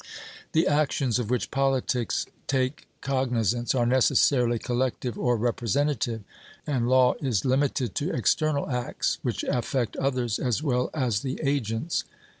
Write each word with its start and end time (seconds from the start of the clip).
The 0.53 0.65
actions 0.67 1.19
of 1.19 1.29
which 1.29 1.51
politics 1.51 2.25
take 2.47 2.87
cognisance 3.01 3.75
are 3.75 3.85
necessarily 3.85 4.57
collective 4.57 5.15
or 5.15 5.37
representative; 5.37 6.23
and 6.65 6.89
law 6.89 7.13
is 7.21 7.45
limited 7.45 7.93
to 7.93 8.09
external 8.09 8.67
acts 8.67 9.19
which 9.21 9.43
affect 9.43 9.95
others 9.97 10.39
as 10.39 10.63
well 10.63 10.89
as 10.95 11.19
the 11.19 11.39
agents. 11.43 12.03